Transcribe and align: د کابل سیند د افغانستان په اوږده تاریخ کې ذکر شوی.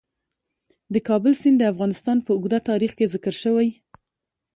د 0.93 0.95
کابل 1.07 1.33
سیند 1.41 1.57
د 1.59 1.63
افغانستان 1.73 2.17
په 2.25 2.31
اوږده 2.35 2.59
تاریخ 2.69 2.91
کې 2.97 3.11
ذکر 3.13 3.33
شوی. 3.43 3.69